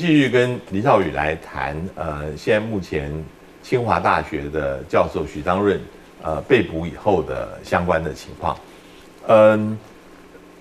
[0.00, 3.12] 继续跟李少宇来谈，呃，现在目前
[3.62, 5.78] 清华大学的教授许章润，
[6.22, 8.56] 呃，被捕以后的相关的情况。
[9.26, 9.78] 嗯，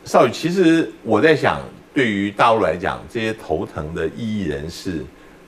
[0.03, 1.61] 少宇，其实我在想，
[1.93, 5.05] 对于大陆来讲，这些头疼的异议人士，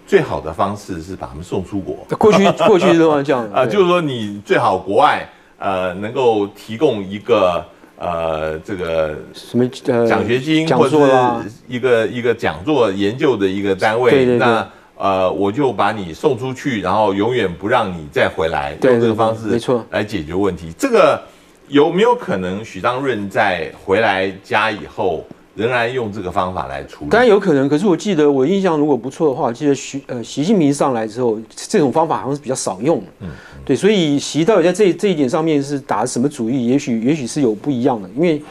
[0.08, 2.08] 最好的方式是把他们送出国。
[2.18, 5.28] 过去过去都这样 啊，就是说你最好国外
[5.58, 7.66] 呃能够提供一个。
[8.02, 10.98] 呃，这个什么呃奖学金，或者
[11.44, 20.74] 是一个一个讲座研究的一个单位，那呃，我就把你送出去，然后永远不让你再回来，用这个方式，没错，来解决问题。
[20.76, 21.22] 这个
[21.68, 25.24] 有没有可能许章润在回来家以后？
[25.54, 27.68] 仍然用这个方法来处理，当然有可能。
[27.68, 33.04] 可是我记得我印象如果不错的话，记得习呃习近平上来之后，这种方法好像是比较少用。
[33.20, 33.30] 嗯，
[33.66, 36.68] 对，所以习到底在这这一点上面是打什么主意？
[36.68, 38.10] 也许也许是有不一样的。
[38.16, 38.42] 因为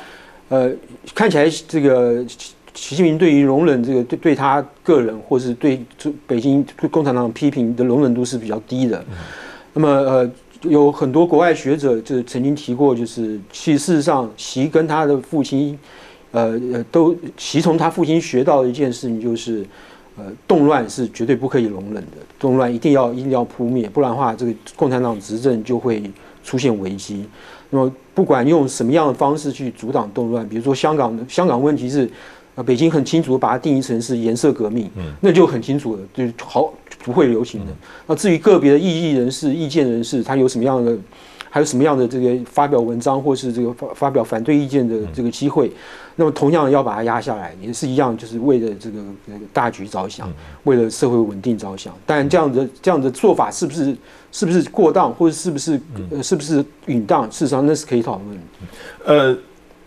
[0.51, 0.71] 呃，
[1.15, 2.23] 看起来这个
[2.75, 5.83] 习近平对于容忍这个对对他个人或是对
[6.27, 9.03] 北京共产党批评的容忍度是比较低的。
[9.73, 10.31] 那么呃，
[10.65, 15.79] 有很多国外学者就曾经提过，就是其实事实上习跟他的父亲。
[16.33, 19.67] 呃呃，都其从他父亲学到的一件事情就是，
[20.17, 26.03] 呃，动乱是绝对不可以容忍的，动乱一定要一定要扑灭，不然的话，这个共产党执政就会
[26.45, 27.25] 出现危机。
[27.71, 32.09] 那么，不管用什么样的方式去阻挡动乱，比如说香港的香港问题是，
[32.55, 36.73] 呃，北京很清楚把它定义成是颜色革命，嗯，那就很清楚了，就好
[37.05, 37.73] 不会流行的。
[38.07, 40.97] 那至于个别的异议人士、意见人士，他有什么样的？
[41.51, 45.71] 还有什么样的这个发表文章或是这个发发表反对意见的这个机会？
[46.15, 48.99] 那么同样要把它压下来，也是一样，就是为了这个
[49.53, 50.33] 大局着想，
[50.65, 51.93] 为了社会稳定着想。
[52.07, 53.97] 但这样的这样的做法是不是
[54.31, 57.25] 是不是过当，或者是不是呃是不是允当？
[57.31, 58.39] 事实上那是可以讨论。
[59.05, 59.37] 呃，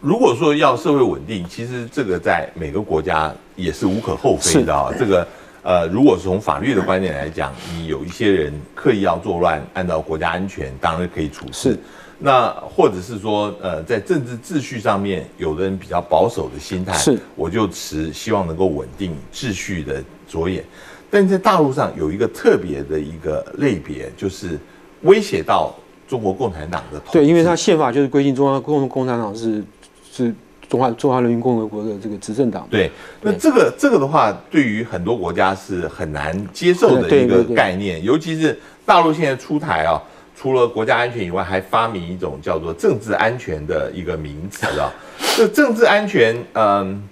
[0.01, 4.91] 如果说要社会稳定，其实这个在每个国家也是无可厚非的啊。
[4.99, 5.25] 这个。
[5.63, 11.79] 呃，如果从法律的观点来讲，你有一些人刻意要作乱，按照国家安全，当然可以处置。
[12.19, 20.63] 那或者是说，呃，在政治秩序上面，有的人比较保守的心态，是，我就持希望能够稳定秩序的着眼。
[21.09, 24.59] 但在大陆上有一个特别的一个类别，就是
[25.03, 25.73] 威胁到
[26.07, 27.01] 中国共产党的。
[27.11, 29.63] 对，因为它宪法就是规定中央共共产党是
[30.11, 30.35] 是。
[30.73, 32.89] 中华中华人民共和国的这个执政党，对，
[33.21, 40.01] 那这个这个的话，对于很多国家是很难接受的一个概念，尤其是大陆现在出台啊，
[40.35, 44.91] 除了国家安全以外，还发明一种叫做政治安全的一个名词啊。
[45.37, 47.07] 这政治安全，嗯，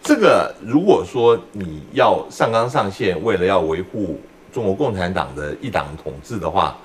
[0.00, 4.20] 这个如果说你要上纲上线，为了要维护
[4.52, 6.76] 中国共产党的一党统治的话。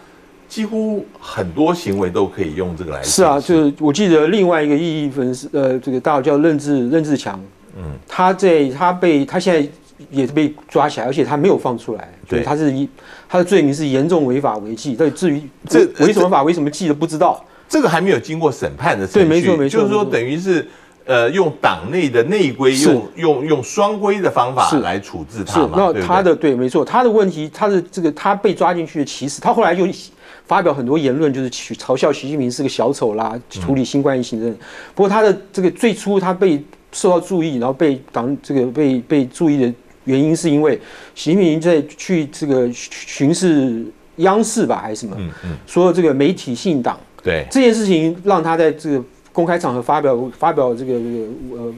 [0.51, 3.01] 几乎很多行为都可以用这个来。
[3.01, 7.41] 是啊，就是我记得另外一个意义分是呃，这个大佬叫任志任志强，
[7.77, 9.65] 嗯，他在他被他现在
[10.09, 12.09] 也是被抓起来，而且他没有放出来。
[12.27, 12.85] 对，他是一
[13.29, 14.93] 他的罪名是严重违法违纪。
[14.99, 19.19] 但至于这违什么法违什么纪都不知道，这个还没有经过审判的程序。
[19.19, 20.67] 对，没错没错，就是说等于是
[21.05, 25.73] 呃用党内的内规，用用用双规的方法来处置他嘛。
[25.75, 29.87] 那他的对，没错，他的问题，他的这个他被抓进去的其实他后来就。
[30.47, 34.51] 发表很多言论，就是去嘲笑习近平是个小丑啦，处理新冠疫情的。
[34.93, 36.61] 不过他的这个最初他被
[36.91, 39.73] 受到注意，然后被党这个被被注意的
[40.03, 40.77] 原因，是因为
[41.15, 43.85] 习近平在去这个巡视
[44.17, 45.15] 央视吧，还是什么？
[45.17, 45.57] 嗯嗯。
[45.65, 51.27] 说这个媒体信党，对这件事情，让他在这个公开场合发表发表这个这个
[51.57, 51.73] 呃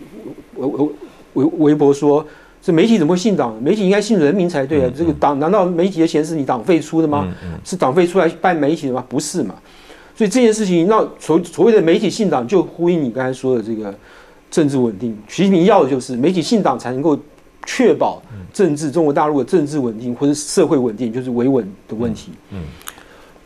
[0.55, 0.89] 微微
[1.33, 2.25] 微微博说。
[2.65, 3.61] 这媒体怎么会信党？
[3.61, 4.89] 媒体应该信人民才对啊！
[4.95, 7.29] 这个党难道媒体的钱是你党费出的吗？
[7.65, 9.03] 是党费出来办媒体的吗？
[9.09, 9.53] 不是嘛？
[10.15, 13.93] 所以这件事情，那所所谓的媒体信党，就呼应你刚才说的这个
[14.49, 15.13] 政治稳定。
[15.27, 17.19] 习近平要的就是媒体信党，才能够
[17.65, 22.31] 确保政治中国大陆的政治稳定或者社会稳定，就是维稳的问题。
[22.51, 22.61] 嗯。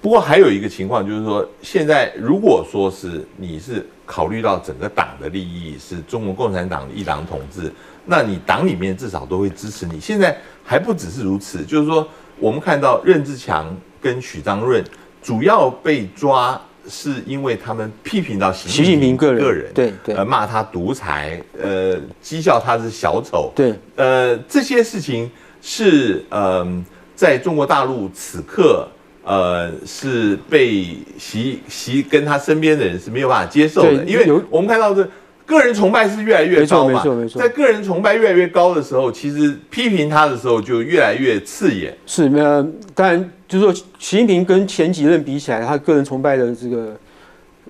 [0.07, 7.69] 不过还有一个情况，就是说，现在如果说是你是考虑到整个党的利益，是中国共产党一党统治。
[8.05, 9.99] 那你党里面至少都会支持你。
[9.99, 12.07] 现在还不只是如此，就是说，
[12.39, 14.81] 我们看到任志强跟许章润
[15.21, 16.57] 主要被抓，
[16.87, 25.29] 是因为他们批评到习近平个人，对对，呃，骂他独裁，呃，讥笑他是小丑，对，呃，这些事情
[25.61, 26.65] 是呃，
[27.13, 28.87] 在中国大陆此刻，
[29.27, 35.07] 呃，是被习习跟他身边的人是没有办法接受的，因为我们看到这。
[35.45, 37.01] 个人崇拜是越来越高嘛？
[37.33, 41.97] 在个人崇拜越来越高的时候，其实批评他的时候就越来越刺眼。
[42.05, 42.61] 是，那，
[42.93, 46.93] 当然就是说，习近平跟前几任比起来，他个人崇拜的这个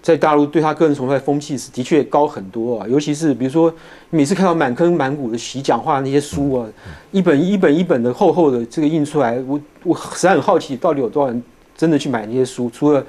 [0.02, 3.74] 在大陆对他个人崇拜风气是的确高很多啊，尤其是比如说
[4.10, 6.68] 每次看到满坑满谷的习讲话那些书啊，
[7.12, 11.44] 一本一本一本的厚厚的这个印出来，我我实在很好奇，到底有多少人
[11.76, 12.70] 真的去买那些书？
[12.70, 13.04] 除了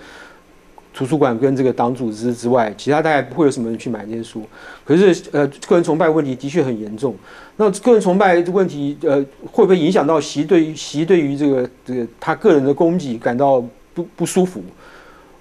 [0.94, 4.42] 图书馆跟这个党组织之外，其他大概不会有什么人去买那些书。
[4.84, 7.14] 可是呃，个人崇拜问题的确很严重。
[7.56, 13.62] 那个人崇拜问题，呃，会不会影响到习对于习对于这个这个他个人的功绩感到
[13.94, 14.60] 不不舒服？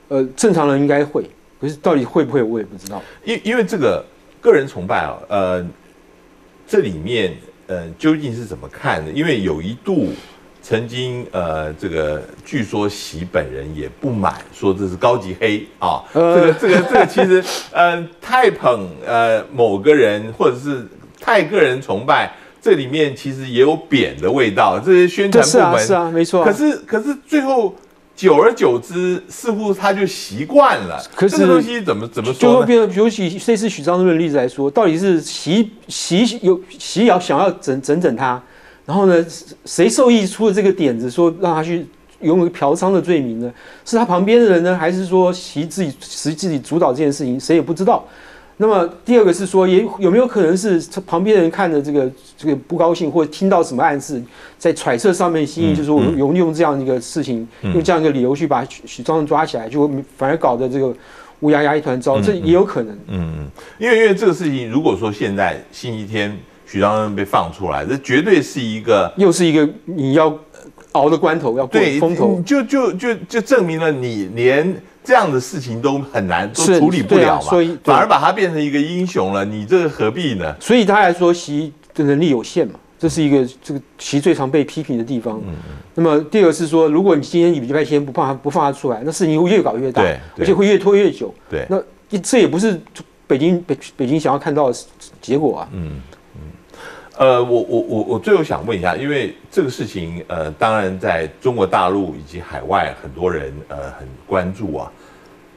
[0.09, 1.27] 呃，正常人应该会。
[1.59, 3.01] 可是到底会不会，我也不知道。
[3.23, 4.05] 因因为这个
[4.39, 5.65] 个人崇拜啊，呃，
[6.67, 9.11] 这里面呃究竟是怎么看的？
[9.11, 10.09] 因为有一度
[10.61, 16.03] 曾经呃，这个据说习本人也不满，说这是高级黑啊。
[16.13, 20.85] 这个这个这个其实呃太捧呃某个人，或者是
[21.19, 22.31] 太个人崇拜，
[22.61, 24.79] 这里面其实也有贬的味道。
[24.79, 26.43] 这些宣传部门是啊，没错。
[26.43, 27.75] 可是可是最后。
[28.17, 30.99] 久而久之，似乎他就习惯了。
[31.15, 32.39] 可是这个东西怎么怎么说？
[32.39, 38.41] 就会变成，比如以这次许章润的例子来说，到底是习习有习要想要整整整他，
[38.87, 39.23] 然后呢，
[39.65, 41.85] 谁受益出了这个点子，说让他去
[42.21, 43.53] 拥有嫖娼的罪名呢？
[43.85, 47.39] 是他旁边的人呢，还是说习自己实自己主导这件事情？
[47.39, 48.03] 谁也不知道。
[48.59, 54.19] 那么第二个是说，也有没有可能是旁边人看着这个这个不高兴，或者听到什么暗示，
[54.57, 59.87] 在揣测上面心意，就是我用用这样一个事情，用这样一个理由去把许许章润抓起来，就
[60.17, 60.91] 反而搞得这个
[61.41, 62.95] 乌压压一团糟，这也有可能。
[63.09, 70.35] 嗯嗯，因为因为这个事情，如果说现在星期天许章润被放出来，这绝对是一个又是一个你要
[70.93, 74.75] 熬的关头，要过风头，就就就就证明了你连。
[75.07, 79.45] 这样的事情都很难，都处理不了嘛，所以反而把他变成一个英雄了。
[79.45, 80.53] 你这个何必呢？
[80.59, 85.37] 所以他来说，习的能力有限嘛，这是一个这个习最常被批评的地方。
[85.47, 85.75] 嗯嗯。
[85.95, 90.03] 那么第二个是说，如果你今天礼拜天不放他不放他出来，那事情会越搞越大，
[90.37, 91.33] 而且会越拖越久。
[91.49, 91.65] 对。
[91.69, 91.81] 那
[92.19, 92.77] 这也不是
[93.25, 94.77] 北京北北京想要看到的
[95.21, 95.69] 结果啊。
[95.71, 96.01] 嗯。
[97.19, 104.91] 呃，我我我我最后想问一下，因为这个事情，呃，当然在中国大陆以及海外很多人呃很关注啊，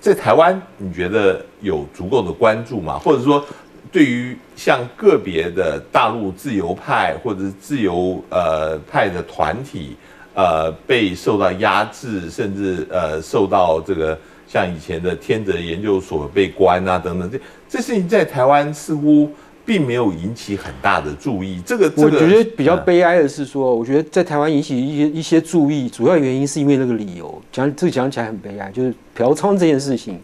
[0.00, 2.98] 在台湾你觉得有足够的关注吗？
[2.98, 3.44] 或者说，
[3.92, 9.96] 对于像个别的大陆自由派或者自由呃派的团体，
[10.34, 17.38] 呃，被受到压制，甚至呃受到这个像以前的天泽研究所被关啊等等，这
[17.68, 19.30] 这事情在台湾似乎。
[19.70, 21.62] 并没有引起很大的注意。
[21.64, 27.40] 这个我觉得比较悲哀的是说，我觉得在台湾引起一些一些注意，主要原因是因为那个理由。
[27.52, 30.20] 讲这个讲起来很悲哀，就是嫖娼这件事情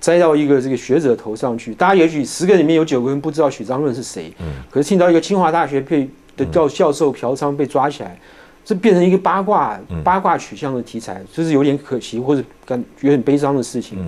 [0.00, 1.74] 栽到一个这个学者头上去。
[1.74, 8.18] 大家也许十个里面有九个人不知道许章润是谁，嗯，可是听到一个清华大学被的教教授嫖娼被抓起来，
[8.64, 13.98] 这变成一个八卦八卦取向的题材，就是有点可惜或者感觉很悲伤的事情。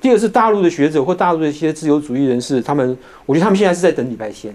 [0.00, 4.54] 第二是大陆的学者或大陆的一些自由主义人士，他们，我觉得他们现在是在等礼拜天。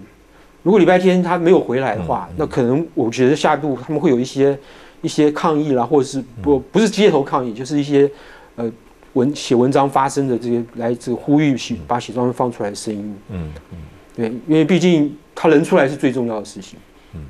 [0.63, 4.57] 如果礼拜天他没有回来的话，那可能我觉得下一步他们会有一些
[5.03, 8.09] 一些抗议啦，或者是不不是街头抗议，就是一些
[8.55, 8.71] 呃
[9.13, 13.15] 文写文章发生的这些来自呼吁写把写状放出来的声音。
[13.29, 13.77] 嗯嗯，
[14.15, 16.79] 对，因为毕竟他人出来是最重要的事情。
[17.13, 17.21] 嗯，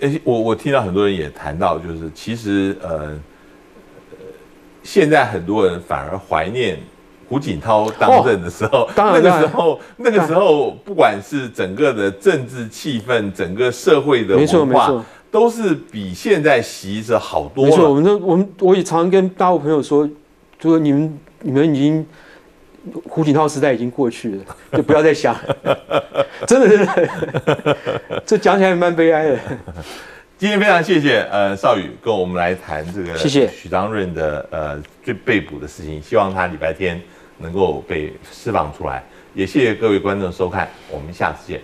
[0.00, 3.16] 而且我我听到很多人也谈到，就是其实呃，
[4.82, 6.76] 现在很多人反而怀念。
[7.32, 17.64] 胡锦涛当政的时候，那个时候，那个时候，不管是整个的政治气氛，整个社会的文化，都是比现在习着好多。
[17.64, 20.06] 没错，我们都我们我也常跟大陆朋友说，
[20.60, 22.06] 就说你们你们已经
[23.08, 25.34] 胡锦涛时代已经过去了，就不要再想。
[26.46, 27.76] 真的，真的，
[28.26, 29.38] 这讲起来蛮悲哀的。
[30.36, 37.00] 今天非常谢谢呃邵宇跟我们来谈这个谢谢许章润的呃最被捕的事情，希望他礼拜天。
[37.42, 39.02] 能够被释放出来，
[39.34, 41.60] 也谢谢各位观众收看，我们下次见。